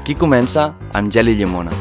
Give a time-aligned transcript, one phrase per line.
[0.00, 0.62] Aquí comença
[0.96, 1.74] amb gel i llimona.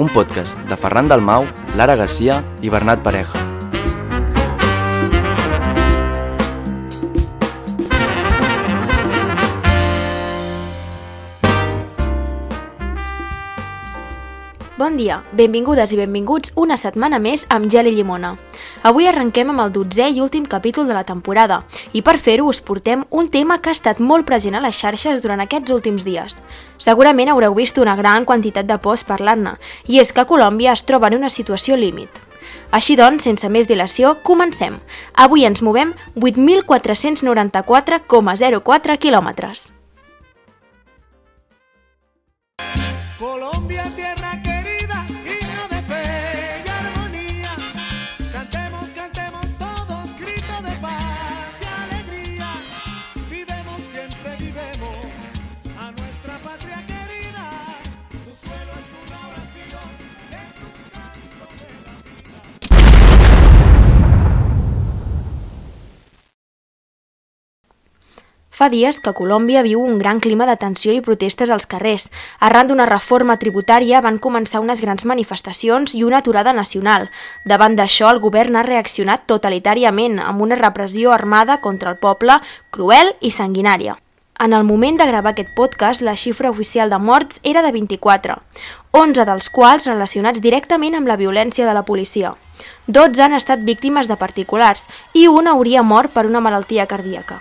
[0.00, 1.44] Un podcast de Ferran Dalmau,
[1.76, 3.49] Lara Garcia i Bernat Pareja.
[14.80, 18.30] Bon dia, benvingudes i benvinguts una setmana més amb Gel i Llimona.
[18.88, 22.64] Avui arrenquem amb el dotzè i últim capítol de la temporada i per fer-ho us
[22.64, 26.40] portem un tema que ha estat molt present a les xarxes durant aquests últims dies.
[26.80, 31.12] Segurament haureu vist una gran quantitat de posts parlant-ne i és que Colòmbia es troba
[31.12, 32.08] en una situació límit.
[32.72, 34.80] Així doncs, sense més dilació, comencem.
[35.12, 39.76] Avui ens movem 8.494,04 quilòmetres.
[43.20, 43.59] Colombia,
[68.60, 72.10] Fa dies que Colòmbia viu un gran clima de tensió i protestes als carrers.
[72.44, 77.06] Arran d'una reforma tributària van començar unes grans manifestacions i una aturada nacional.
[77.48, 82.36] Davant d'això, el govern ha reaccionat totalitàriament amb una repressió armada contra el poble
[82.68, 83.94] cruel i sanguinària.
[84.38, 88.36] En el moment de gravar aquest podcast, la xifra oficial de morts era de 24,
[88.92, 92.34] 11 dels quals relacionats directament amb la violència de la policia.
[92.88, 97.40] 12 han estat víctimes de particulars i un hauria mort per una malaltia cardíaca.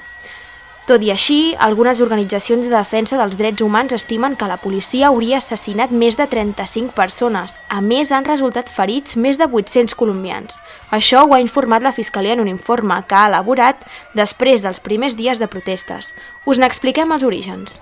[0.90, 5.38] Tot i així, algunes organitzacions de defensa dels drets humans estimen que la policia hauria
[5.38, 7.54] assassinat més de 35 persones.
[7.70, 10.58] A més, han resultat ferits més de 800 colombians.
[10.90, 13.86] Això ho ha informat la Fiscalia en un informe que ha elaborat
[14.18, 16.10] després dels primers dies de protestes.
[16.50, 17.78] Us n'expliquem els orígens.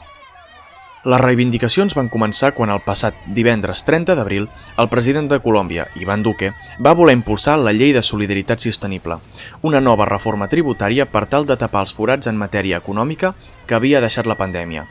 [1.07, 4.49] Les reivindicacions van començar quan el passat divendres 30 d'abril
[4.83, 6.49] el president de Colòmbia, Iván Duque,
[6.83, 9.15] va voler impulsar la Llei de Solidaritat Sostenible,
[9.61, 13.31] una nova reforma tributària per tal de tapar els forats en matèria econòmica
[13.65, 14.83] que havia deixat la pandèmia.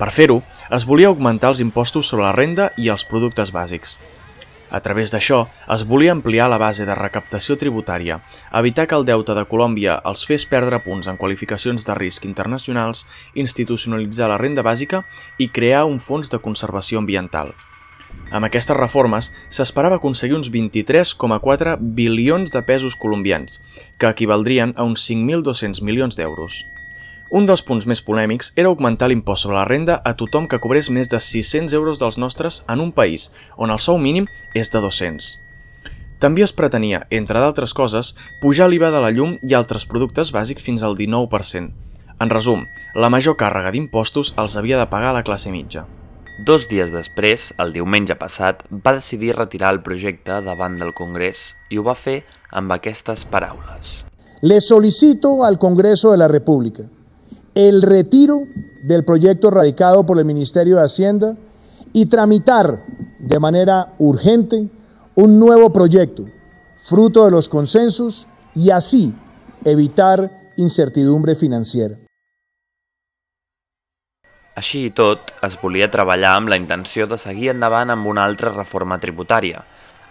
[0.00, 0.38] Per fer-ho,
[0.72, 3.98] es volia augmentar els impostos sobre la renda i els productes bàsics.
[4.70, 5.44] A través d'això,
[5.74, 8.20] es volia ampliar la base de recaptació tributària,
[8.54, 13.06] evitar que el deute de Colòmbia els fes perdre punts en qualificacions de risc internacionals,
[13.34, 15.02] institucionalitzar la renda bàsica
[15.38, 17.52] i crear un fons de conservació ambiental.
[18.30, 23.58] Amb aquestes reformes s'esperava aconseguir uns 23,4 bilions de pesos colombians,
[23.98, 26.64] que equivaldrien a uns 5.200 milions d'euros.
[27.30, 30.88] Un dels punts més polèmics era augmentar l'impost sobre la renda a tothom que cobrés
[30.90, 34.26] més de 600 euros dels nostres en un país on el sou mínim
[34.58, 35.28] és de 200.
[36.18, 40.66] També es pretenia, entre d'altres coses, pujar l'IVA de la llum i altres productes bàsics
[40.66, 41.70] fins al 19%.
[42.20, 42.66] En resum,
[42.98, 45.86] la major càrrega d'impostos els havia de pagar la classe mitja.
[46.44, 51.78] Dos dies després, el diumenge passat, va decidir retirar el projecte davant del Congrés i
[51.78, 54.00] ho va fer amb aquestes paraules.
[54.42, 56.90] Le solicito al Congreso de la República
[57.54, 58.46] el retiro
[58.82, 61.36] del proyecto radicado por el Ministerio de Hacienda
[61.92, 62.84] y tramitar
[63.18, 64.68] de manera urgente
[65.14, 66.26] un nuevo proyecto,
[66.76, 69.14] fruto de los consensos, y así
[69.64, 71.96] evitar incertidumbre financiera.
[74.58, 78.50] Així i tot, es volia treballar amb la intenció de seguir endavant amb una altra
[78.52, 79.62] reforma tributària.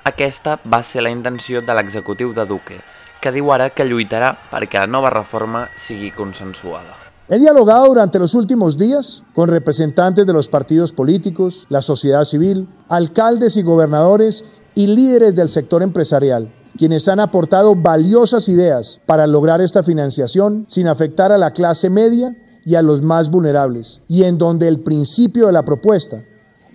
[0.07, 2.79] Aquesta va ser la intenció de l'executiu de Duque,
[3.21, 7.08] que diu ara que lluitarà perquè la nova reforma sigui consensuada.
[7.31, 12.67] He dialogado durante los últimos días con representantes de los partidos políticos, la sociedad civil,
[12.87, 19.61] alcaldes y gobernadores y líderes del sector empresarial, quienes han aportado valiosas ideas para lograr
[19.61, 22.35] esta financiación sin afectar a la clase media
[22.65, 26.23] y a los más vulnerables, y en donde el principio de la propuesta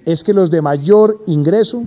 [0.04, 1.82] es que los de mayor ingreso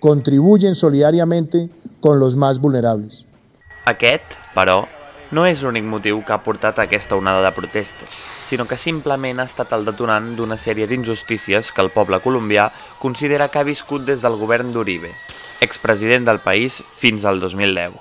[0.00, 1.70] contribuyen solidariamente
[2.02, 3.26] con los más vulnerables.
[3.86, 4.84] Aquest, però,
[5.32, 9.40] no és l'únic motiu que ha portat a aquesta onada de protestes, sinó que simplement
[9.40, 12.68] ha estat el detonant d'una sèrie d'injustícies que el poble colombià
[13.00, 15.08] considera que ha viscut des del govern d'Uribe,
[15.64, 17.96] expresident del país fins al 2010.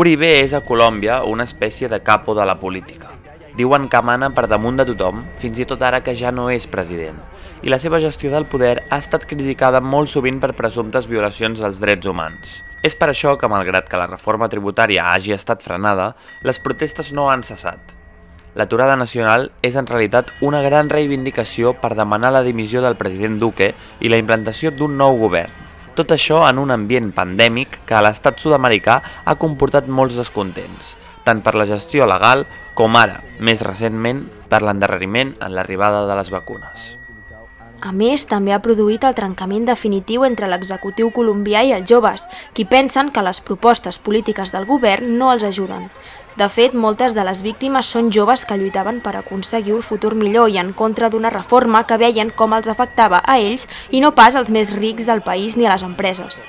[0.00, 3.12] Uribe és a Colòmbia una espècie de capo de la política.
[3.52, 6.64] Diuen que mana per damunt de tothom, fins i tot ara que ja no és
[6.64, 7.20] president,
[7.60, 11.84] i la seva gestió del poder ha estat criticada molt sovint per presumptes violacions dels
[11.84, 12.62] drets humans.
[12.82, 16.12] És per això que, malgrat que la reforma tributària hagi estat frenada,
[16.42, 17.94] les protestes no han cessat.
[18.58, 23.72] L'aturada nacional és en realitat una gran reivindicació per demanar la dimissió del president Duque
[24.00, 25.54] i la implantació d'un nou govern.
[25.94, 31.44] Tot això en un ambient pandèmic que a l'estat sud-americà ha comportat molts descontents, tant
[31.44, 37.01] per la gestió legal com ara, més recentment, per l'endarreriment en l'arribada de les vacunes.
[37.82, 42.62] A més, també ha produït el trencament definitiu entre l'executiu colombià i els joves, qui
[42.64, 45.90] pensen que les propostes polítiques del govern no els ajuden.
[46.38, 50.54] De fet, moltes de les víctimes són joves que lluitaven per aconseguir un futur millor
[50.54, 54.38] i en contra d'una reforma que veien com els afectava a ells i no pas
[54.38, 56.44] als més rics del país ni a les empreses.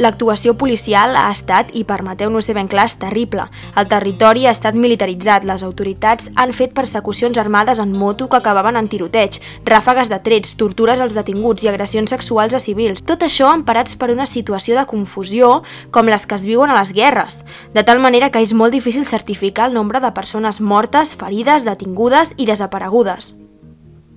[0.00, 3.44] L'actuació policial ha estat, i permeteu-nos ser ben clars, terrible.
[3.76, 8.78] El territori ha estat militaritzat, les autoritats han fet persecucions armades en moto que acabaven
[8.80, 9.36] en tiroteig,
[9.68, 13.04] ràfegues de trets, tortures als detinguts i agressions sexuals a civils.
[13.04, 15.52] Tot això emparats per una situació de confusió
[15.92, 17.42] com les que es viuen a les guerres,
[17.76, 22.32] de tal manera que és molt difícil certificar el nombre de persones mortes, ferides, detingudes
[22.38, 23.34] i desaparegudes.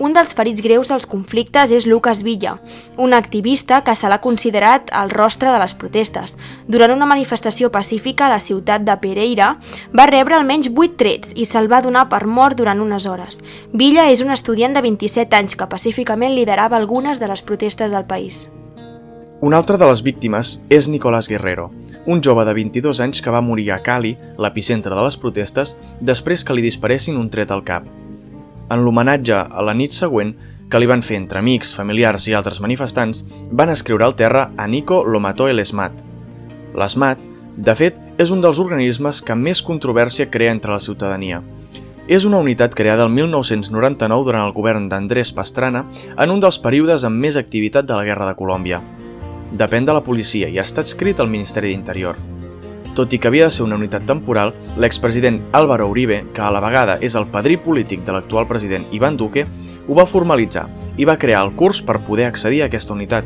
[0.02, 2.56] Un dels ferits greus dels conflictes és Lucas Villa,
[2.98, 6.34] un activista que se l'ha considerat el rostre de les protestes.
[6.66, 9.52] Durant una manifestació pacífica a la ciutat de Pereira,
[9.94, 13.38] va rebre almenys 8 trets i se'l va donar per mort durant unes hores.
[13.72, 18.10] Villa és un estudiant de 27 anys que pacíficament liderava algunes de les protestes del
[18.10, 18.50] país.
[19.46, 21.70] Una altra de les víctimes és Nicolás Guerrero,
[22.08, 26.42] un jove de 22 anys que va morir a Cali, l'epicentre de les protestes, després
[26.44, 27.86] que li disparessin un tret al cap
[28.70, 30.34] en l'homenatge a la nit següent
[30.70, 34.66] que li van fer entre amics, familiars i altres manifestants, van escriure al terra a
[34.68, 36.02] Nico lo mató el ESMAT.
[36.74, 37.20] L'ESMAT,
[37.58, 41.44] de fet, és un dels organismes que més controvèrsia crea entre la ciutadania.
[42.08, 45.86] És una unitat creada el 1999 durant el govern d'Andrés Pastrana
[46.18, 48.82] en un dels períodes amb més activitat de la Guerra de Colòmbia.
[49.54, 52.18] Depèn de la policia i està escrit al Ministeri d'Interior.
[52.94, 56.62] Tot i que havia de ser una unitat temporal, l'expresident Álvaro Uribe, que a la
[56.62, 59.48] vegada és el padrí polític de l'actual president Iván Duque,
[59.88, 60.68] ho va formalitzar
[60.98, 63.26] i va crear el curs per poder accedir a aquesta unitat.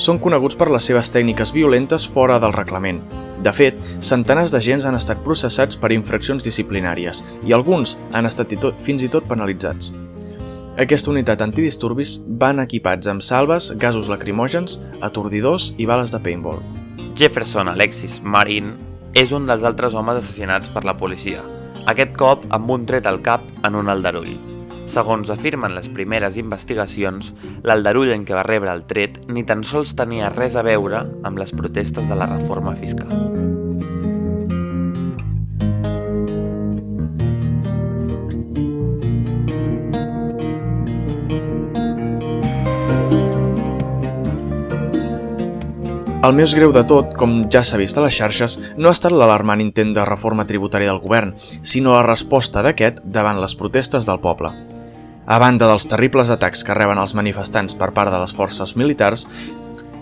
[0.00, 3.02] Són coneguts per les seves tècniques violentes fora del reglament.
[3.44, 8.58] De fet, centenars d'agents han estat processats per infraccions disciplinàries i alguns han estat i
[8.62, 9.92] tot, fins i tot penalitzats.
[10.80, 16.64] Aquesta unitat antidisturbis van equipats amb salves, gasos lacrimògens, atordidors i bales de paintball.
[17.14, 18.72] Jefferson Alexis Marin
[19.14, 21.44] és un dels altres homes assassinats per la policia,
[21.86, 24.32] aquest cop amb un tret al cap en un aldarull.
[24.90, 27.30] Segons afirmen les primeres investigacions,
[27.62, 31.38] l'aldarull en què va rebre el tret ni tan sols tenia res a veure amb
[31.38, 33.33] les protestes de la reforma fiscal.
[46.24, 49.12] El més greu de tot, com ja s'ha vist a les xarxes, no ha estat
[49.12, 54.22] l'alarmant intent de reforma tributària del govern, sinó la resposta d'aquest davant les protestes del
[54.22, 54.48] poble.
[55.26, 59.26] A banda dels terribles atacs que reben els manifestants per part de les forces militars,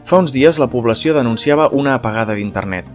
[0.06, 2.86] fa uns dies la població denunciava una apagada d'internet.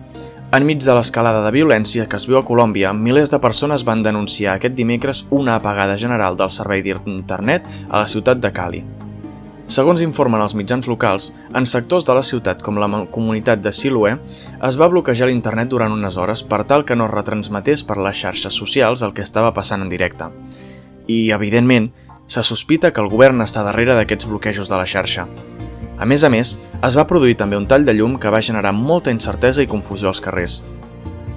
[0.55, 4.55] Enmig de l'escalada de violència que es viu a Colòmbia, milers de persones van denunciar
[4.55, 8.85] aquest dimecres una apagada general del servei d'internet a la ciutat de Cali.
[9.67, 14.13] Segons informen els mitjans locals, en sectors de la ciutat com la comunitat de Siloé
[14.63, 18.55] es va bloquejar l'internet durant unes hores per tal que no retransmetés per les xarxes
[18.55, 20.29] socials el que estava passant en directe.
[21.07, 21.91] I, evidentment,
[22.31, 25.27] se sospita que el govern està darrere d'aquests bloquejos de la xarxa.
[25.99, 26.55] A més a més,
[26.87, 30.07] es va produir també un tall de llum que va generar molta incertesa i confusió
[30.07, 30.61] als carrers.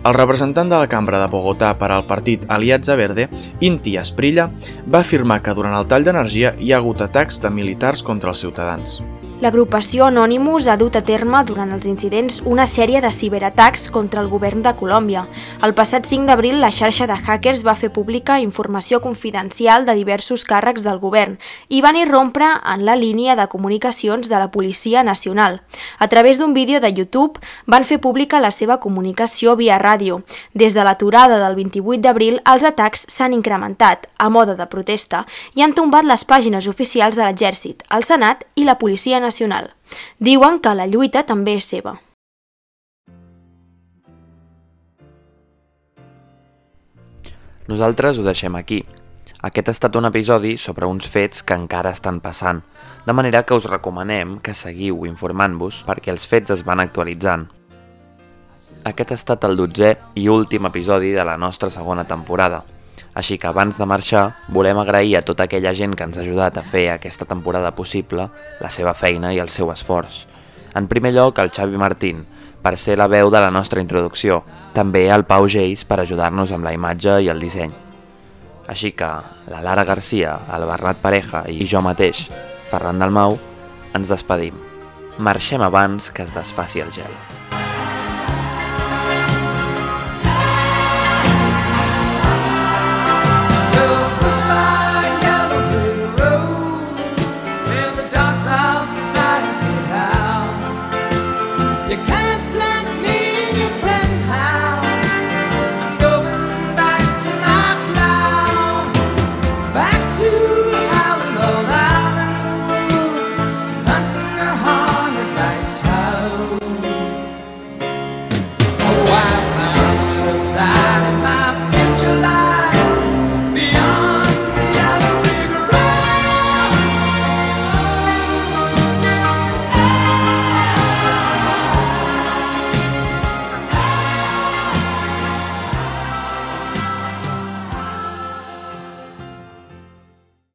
[0.01, 3.27] El representant de la cambra de Bogotà per al partit Alianza Verde,
[3.61, 4.49] Inti Esprilla,
[4.89, 8.41] va afirmar que durant el tall d'energia hi ha hagut atacs de militars contra els
[8.41, 9.03] ciutadans.
[9.41, 14.27] L'agrupació Anonymous ha dut a terme durant els incidents una sèrie de ciberatacs contra el
[14.29, 15.23] govern de Colòmbia.
[15.65, 20.45] El passat 5 d'abril, la xarxa de hackers va fer pública informació confidencial de diversos
[20.45, 21.39] càrrecs del govern
[21.71, 25.63] i van irrompre en la línia de comunicacions de la Policia Nacional.
[25.99, 30.21] A través d'un vídeo de YouTube van fer pública la seva comunicació via ràdio.
[30.53, 35.25] Des de l'aturada del 28 d'abril, els atacs s'han incrementat, a moda de protesta,
[35.57, 39.73] i han tombat les pàgines oficials de l'Exèrcit, el Senat i la Policia Nacional nacional.
[40.19, 41.97] Diuen que la lluita també és seva.
[47.71, 48.81] Nosaltres ho deixem aquí.
[49.47, 52.65] Aquest ha estat un episodi sobre uns fets que encara estan passant,
[53.07, 57.47] de manera que us recomanem que seguiu informant-vos perquè els fets es van actualitzant.
[58.91, 62.65] Aquest ha estat el dotzè i últim episodi de la nostra segona temporada,
[63.21, 66.59] així que abans de marxar, volem agrair a tota aquella gent que ens ha ajudat
[66.59, 70.25] a fer aquesta temporada possible, la seva feina i el seu esforç.
[70.75, 72.25] En primer lloc, al Xavi Martín,
[72.63, 74.43] per ser la veu de la nostra introducció,
[74.77, 77.73] també al Pau Geis per ajudar-nos amb la imatge i el disseny.
[78.71, 79.09] Així que
[79.51, 82.29] la Lara Garcia, el Bernat Pareja i jo mateix,
[82.71, 83.37] Ferran Dalmau,
[83.97, 84.55] ens despedim.
[85.19, 87.40] Marxem abans que es desfaci el gel.